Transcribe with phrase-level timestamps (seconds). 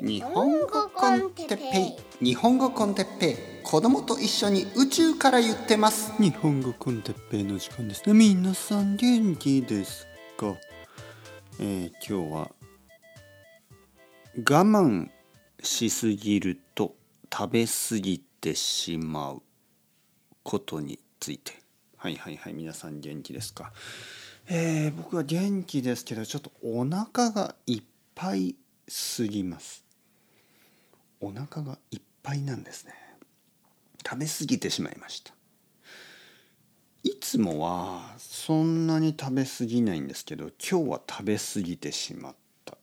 [0.00, 2.24] 日本語コンテッペイ。
[2.24, 3.36] 日本語コンテッペイ。
[3.64, 6.12] 子供と一緒に宇宙から言ってます。
[6.22, 8.14] 日本語コンテッペイの時間ですね。
[8.14, 10.06] 皆さん元気です
[10.36, 10.54] か、
[11.58, 12.50] えー、今日は
[14.36, 15.10] 我慢
[15.62, 16.94] しすぎると
[17.32, 19.42] 食べ過ぎてしまう
[20.44, 21.54] ことについて。
[21.96, 23.72] はいはいはい皆さん元気ですか？
[24.46, 27.82] えー、僕は元気ですけどちょっとお腹がいっ
[28.14, 28.54] ぱい
[28.86, 29.84] すぎます
[31.20, 32.94] お腹がいっぱいなんですね。
[34.06, 35.32] 食べ過ぎてしまいました。
[37.02, 42.76] いつもはそんなに食べ過ぎないんですけど今日は食べ過ぎてしまった。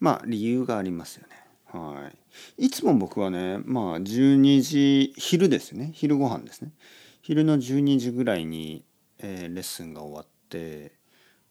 [0.00, 1.34] まあ理由がありますよね。
[1.66, 2.10] は
[2.58, 2.66] い。
[2.66, 5.90] いつも僕はねまあ12時昼ですね。
[5.94, 6.72] 昼ご飯ですね。
[7.22, 8.84] 昼の12時ぐらいに、
[9.18, 10.92] えー、レッスンが終わって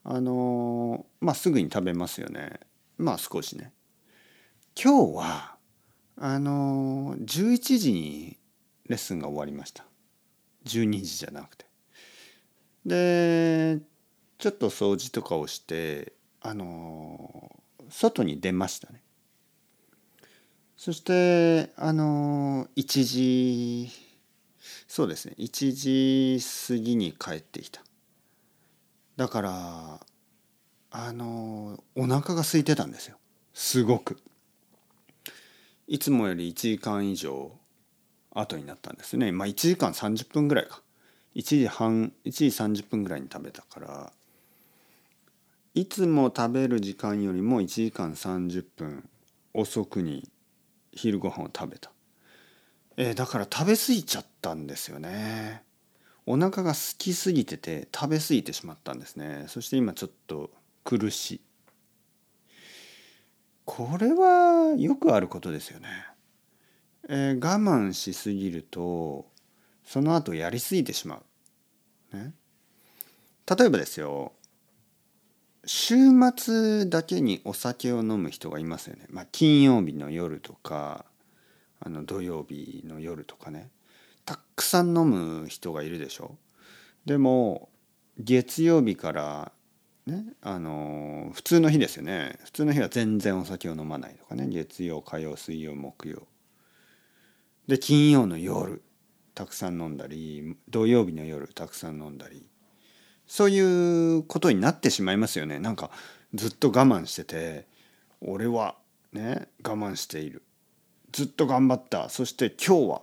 [0.04, 2.60] あのー、まあすぐに食べますよね。
[2.98, 3.72] まあ少しね。
[4.80, 5.56] 今日は
[6.18, 8.38] あの11時に
[8.86, 9.84] レッスンが終わりました。
[10.66, 11.66] 12時じゃなくて。
[12.86, 13.80] で
[14.38, 19.02] ちょっと掃除とかをしてあの外に出ましたね。
[20.76, 23.90] そしてあの1時
[24.88, 25.34] そうですね。
[25.40, 27.82] 1時過ぎに帰ってきた。
[29.16, 30.00] だから
[30.92, 33.18] あのお腹が空いてたんですよ。
[33.56, 34.22] すごく。
[35.88, 37.52] いつもより1時間以上
[38.32, 39.32] 後になったんですね。
[39.32, 40.82] まあ1時間30分ぐらいか。
[41.36, 44.12] 1時半1時30分ぐらいに食べたから
[45.76, 49.08] いつも食べる時間よりも1時間30分
[49.54, 50.28] 遅くに
[50.92, 51.92] 昼ご飯を食べた、
[52.98, 55.62] えー、だから食べ過ぎちゃったんですよね。
[56.26, 59.46] お腹が空きすぎてて食べ過ぎてしまったんですね。
[59.48, 60.50] そして今ちょっと
[60.84, 61.42] 苦しい。
[63.68, 65.90] これはよくあることですよね。
[67.10, 69.28] えー、我慢しすぎると
[69.84, 71.22] その後やりすぎてしま
[72.14, 72.18] う。
[72.18, 72.34] ね、
[73.46, 74.32] 例えばですよ
[75.66, 75.96] 週
[76.36, 79.06] 末だけにお酒を飲む人がいますよね。
[79.10, 81.06] まあ、金曜日の夜とか
[81.82, 83.70] あの土曜日の夜とかね
[84.24, 86.38] たくさん飲む人がいるでしょ。
[87.06, 87.68] でも
[88.18, 89.52] 月曜日から
[90.08, 92.40] ねあの普通の日ですよね。
[92.46, 94.48] 普通の日は全然お酒を飲まないとかね。
[94.48, 96.26] 月曜火曜水曜木曜。
[97.68, 98.82] で金曜の夜
[99.36, 102.48] たくさん飲んだり土曜日の夜たくさん飲んだり。
[103.28, 105.60] そういうことになってしまいますよね。
[105.60, 105.92] なんか
[106.34, 107.68] ずっと我慢してて
[108.22, 108.76] 俺は
[109.12, 110.44] ね我慢している。
[111.12, 112.08] ずっと頑張った。
[112.10, 113.02] そして今日は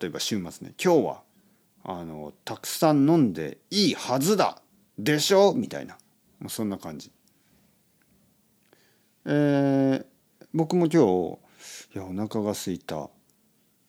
[0.00, 1.22] 例えば週末ね今日は
[1.82, 4.62] あのたくさん飲んでいいはずだ。
[4.96, 5.54] でしょ？
[5.54, 5.98] みたいな。
[6.40, 7.10] まあ、そんな感じ。
[9.26, 10.06] えー、
[10.52, 11.44] 僕も今日
[11.94, 13.08] いやお腹が空いた。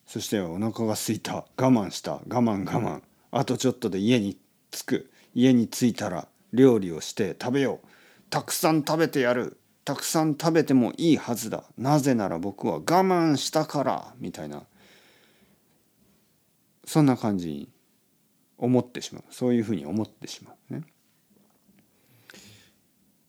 [0.06, 1.34] そしてお腹が空いた。
[1.34, 2.14] 我慢した。
[2.14, 3.02] 我慢我慢。
[3.32, 4.38] あとちょっとで家に
[4.72, 5.12] 着く。
[5.34, 7.88] 家に着いたら料理をして食べよう。
[8.30, 9.58] たくさん食べてやる。
[9.84, 11.66] たくさん食べてもいいはずだ。
[11.78, 14.14] なぜなら僕は我慢したから。
[14.20, 14.64] みたいな。
[16.86, 17.70] そんな感じに
[18.58, 19.24] 思ってしまう。
[19.32, 20.84] そういうふうに思ってしまうね。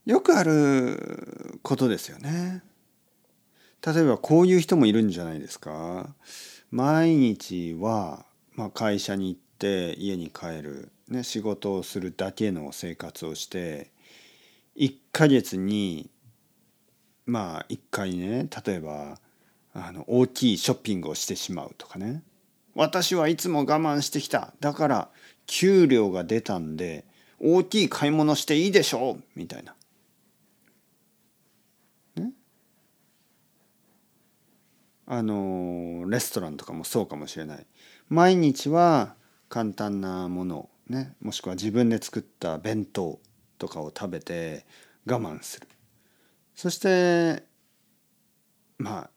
[0.06, 2.62] よくあることですよね。
[3.84, 6.14] 例えばこういう人もいるんじゃないですか。
[6.70, 8.24] 毎日は、
[8.54, 13.90] まあ、会社に行って家に帰る、ね、仕事をするだけの生活をして
[14.76, 16.10] 1ヶ月に
[17.24, 19.18] まあ1回ね例えば
[19.74, 22.22] あの大きいショッピングをしてしまうとかね
[22.74, 25.08] 私はいつも我慢してきただから
[25.46, 27.04] 給料が出たんで
[27.40, 29.74] 大きい買い物していいでしょうみたいな
[35.06, 37.66] あのレストランとかもそうかもしれない。
[38.08, 39.14] 毎日は
[39.48, 43.20] 簡単なものねもしくは自分で作った弁当
[43.58, 44.66] とかを食べて
[45.06, 45.68] 我慢する。
[46.54, 47.44] そして
[48.78, 49.10] まあ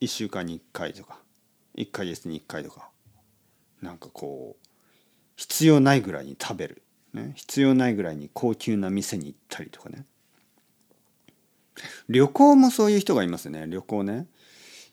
[0.00, 1.18] 1週間に1回とか
[1.76, 2.88] 1ヶ月に1回とか
[3.82, 4.66] なんかこう
[5.36, 6.82] 必要ないぐらいに食べる、
[7.12, 10.04] ね、必要ないぐらいに高級な店に行ったりとかね。
[12.08, 13.66] 旅行もそういう人がいますね。
[13.66, 14.26] 旅行ね。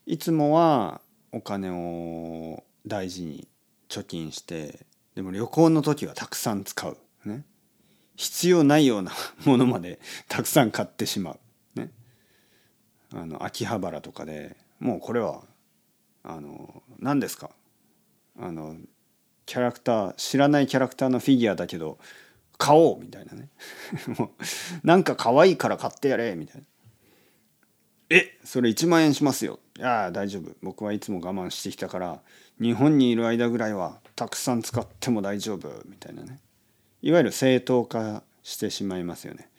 [0.07, 1.01] いつもは
[1.33, 3.45] お金を大事に
[3.89, 7.43] 貯金してでも旅行の時はたくさん使う、ね、
[8.15, 9.11] 必要ないような
[9.43, 9.99] ものまで
[10.29, 11.31] たくさん買ってしま
[11.75, 11.91] う、ね、
[13.13, 15.41] あの秋葉原とかでもうこれは
[16.23, 17.49] あの何ですか？
[18.39, 18.77] あの
[19.45, 21.97] キャラクター知らないキャラクターのフィギュアだけど
[22.57, 23.49] 買おうみたいなね。
[24.17, 26.67] もうなんか可愛いから買ってやれみたいな。
[28.09, 29.59] えそれ1万円しますよ。
[29.77, 30.51] いや大丈夫。
[30.63, 32.19] 僕はいつも我慢してきたから
[32.59, 36.39] 日本にいる間ぐらいはたくさん使っても大丈夫みたいなね。
[37.03, 39.49] いわゆる正当化してしまいますよね、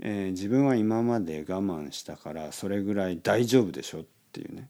[0.00, 4.68] えー、自分は今まで我慢したからそれぐらい大丈夫でしょっていうね。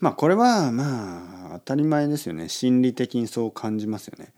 [0.00, 2.48] まあこれはまあ当たり前ですよね。
[2.48, 4.32] 心理的にそう感じますよね。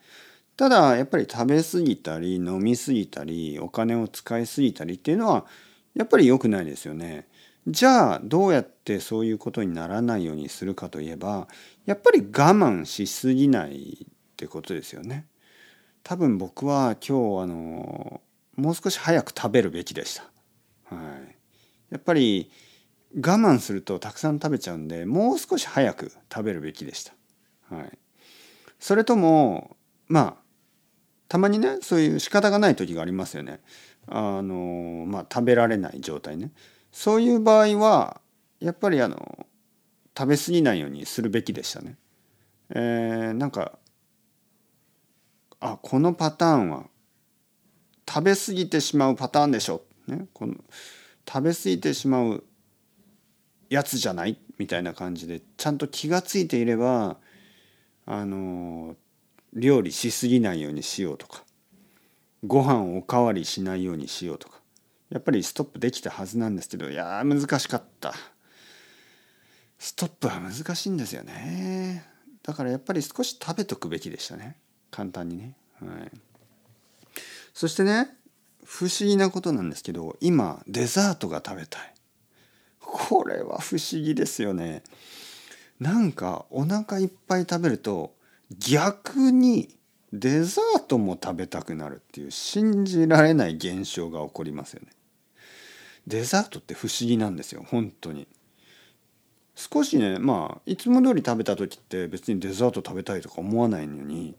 [0.58, 5.46] ただやっぱり食べ過ぎたり飲み過ぎたりお金を使い過ぎたりっていうのは
[5.94, 7.26] やっぱり良くないですよね。
[7.66, 11.46] じゃあどうやってそういうことにならないようにするかといえば
[11.86, 15.26] やっぱり我慢しすぎないってことですよね。
[16.02, 18.20] 多分僕は今日あの
[18.56, 20.24] もう少し早く食べるべきでした。
[20.94, 21.36] はい、
[21.90, 22.50] やっぱり
[23.14, 27.14] 我慢するとたくさん食べちゃうんでもう少し早く食べるべきでした。
[27.74, 27.98] はい、
[28.80, 29.76] それとも
[30.08, 30.42] まあ
[31.28, 33.60] たまにねそういう仕方がない時がありますよね。
[34.08, 36.50] あのまあ食べられない状態ね。
[36.92, 38.20] そういう場合は
[38.60, 39.46] やっぱりあの
[40.16, 41.96] 食べ過ぎないようにするべきでしたね。
[42.70, 43.78] えー、なんか
[45.58, 46.84] あこのパターンは
[48.08, 50.54] 食べ過ぎてしまうパターンでしょ、ね、この
[51.26, 52.44] 食べ過ぎてしまう
[53.70, 54.38] やつじゃない？
[54.58, 57.16] みたいな感じでちゃんと気が付いていれば
[58.04, 58.96] あの
[59.54, 61.44] 料理しすぎないようにしようとか
[62.44, 64.61] ご飯おかわりしないようにしようとか
[65.12, 68.14] やっぱりストップできたはずなんですけどいや難しかった。
[69.78, 72.04] ストップは難しいんですよね。
[72.42, 74.56] だからやっぱり少し食べとくべきでしたね。
[74.90, 75.54] 簡単にね。
[75.80, 76.10] はい。
[77.52, 78.08] そしてね
[78.64, 81.94] 不思議なことなんですけど今デザートが食べたい。
[82.80, 84.82] これは不思議ですよね。
[85.78, 88.14] なんかお腹いっぱい食べると
[88.58, 89.76] 逆に
[90.12, 94.92] デザートも食べたくなるっていう信じられない現象が起こりますよね。
[96.06, 98.26] デザートって不思議なんですよ本当に。
[99.54, 104.34] 少しねまあいつも通り食べた時って別にデザート食べたいとか思わないのに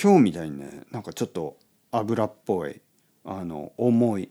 [0.00, 1.56] 今日みたいにねなんかちょっと
[1.90, 2.80] 油っぽい
[3.24, 4.30] あの重い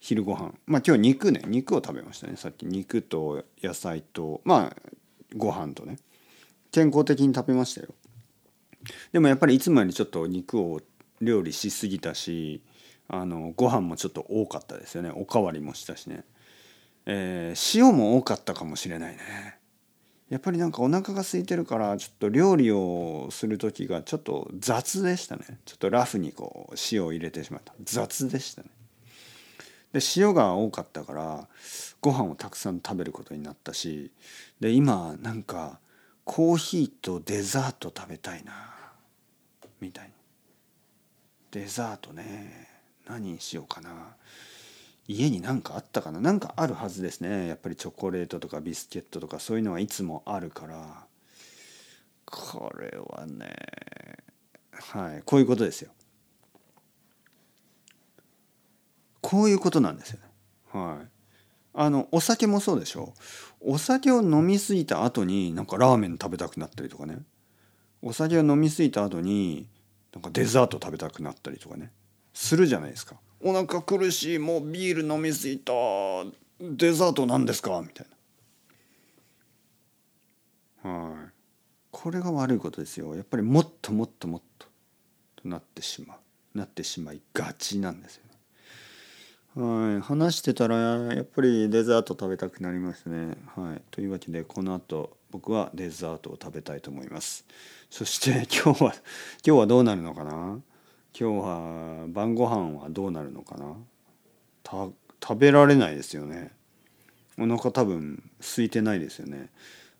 [0.00, 0.52] 昼ご飯。
[0.66, 2.36] まあ今日肉ね肉を食べましたね。
[2.36, 4.76] さっき肉と野菜とまあ
[5.36, 5.98] ご飯とね。
[6.72, 7.94] 健康的に食べましたよ。
[9.12, 10.80] でもやっぱりいつもよりちょっと肉を
[11.20, 12.62] 料理しすぎたし
[13.14, 15.12] あのご飯もちょっと多かったですよね。
[15.14, 16.24] おかわりもしたしね、
[17.04, 19.58] えー、塩も多かったかもしれないね。
[20.30, 25.44] やっぱりなんかお腹が空いてるからちょっと料理をする時がちょっと雑でしたね。
[25.66, 27.74] ちょっとラフにこう塩を入れてしまった。
[27.84, 28.70] 雑でしたね。
[29.92, 31.48] で塩が多かったから
[32.00, 34.10] ご飯をたくさん食べることになったし
[34.58, 35.80] で今なんか
[36.24, 38.54] コーヒーとデザート食べたいな
[39.82, 40.12] みたいに
[41.50, 42.71] デザートね。
[43.06, 43.90] 何にしようかな。
[45.08, 46.20] 家に何かあったかな。
[46.20, 47.48] 何かあるはずですね。
[47.48, 51.06] やっぱりチョコレートとかビスケットとかそういうのはいつもあるから。
[52.26, 53.54] これはね。
[54.72, 55.22] はい。
[55.24, 55.90] こういうことですよ。
[59.20, 60.18] こういうことなんですよ。
[60.72, 61.08] はい。
[61.74, 63.14] あのお酒もそうでしょ。
[63.60, 67.18] お酒を飲み過ぎた後になんかラーメン食べたくなったりとかね。
[68.02, 69.68] お酒を飲み過ぎた後に
[70.12, 71.90] なんかデザート食べたくなったりとかね。
[72.32, 73.16] するじゃないですか。
[73.40, 75.72] お腹苦しいもうビール飲み過ぎた
[76.60, 78.06] デザートなんですかみたい
[80.84, 80.90] な。
[80.90, 81.32] はい。
[81.90, 83.14] これが悪いことですよ。
[83.14, 84.66] やっぱりもっともっともっと
[85.36, 86.18] となってしまう。
[86.54, 88.22] なってしまいがちなんですよ
[89.54, 90.76] はい、話してたら
[91.14, 93.36] やっぱりデザート食べたくなりますね。
[93.54, 97.44] はい、というわけでこの後僕はデザートを食べたいと思います。
[97.90, 98.94] そして今日は
[99.46, 100.58] 今日はどうなるのかな？
[101.18, 103.76] 今日は晩ご飯はどうなるのかな？
[104.64, 106.52] 食べられないですよね。
[107.38, 109.50] お腹多分空いてないですよね。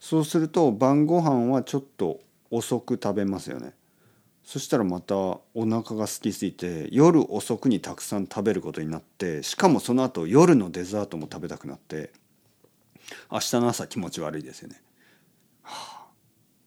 [0.00, 3.74] そうすると晩ご飯はちょっと遅く食べますよね。
[4.42, 12.10] そしたらまたお腹が空きすぎて夜遅くにたくさん食べることになってしかもその後夜のデザートも食べたくなって
[13.30, 14.82] 明日の朝気持ち悪いですよね。
[15.62, 16.06] はあ、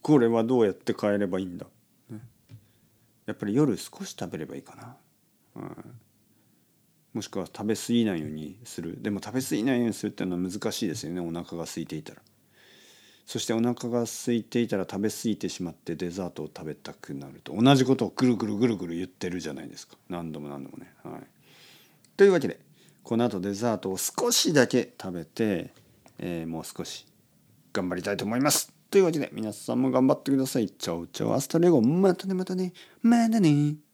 [0.02, 1.66] これはどうやって変えればいいんだ、
[3.26, 4.98] やっぱり夜少し食べればいいかな。
[5.56, 6.00] うん
[7.14, 12.22] もしくは食べ過ぎないようにするでも食べ過ぎないようにするっていうのは難しいですよねお腹が空いていたら。
[13.26, 20.94] そしてお腹が空いていたら食べ過ぎてしまってデザートを食べたくなると同じことをぐるぐるぐるぐる言ってるじゃないですか何度も何度もね。
[21.04, 21.22] はい、
[22.18, 22.60] というわけで
[23.04, 25.72] この後デザートを少しだけ食べて、
[26.20, 27.08] えー、もう少し
[27.72, 28.75] 頑張りたいと思います。
[28.96, 30.70] というわけで皆さんも頑張ってください。
[30.70, 32.72] チャオチャオアストレゴまたねまたね
[33.02, 33.85] またね。